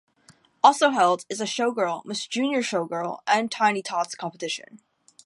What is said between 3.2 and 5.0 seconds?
and Tiny Tots competition.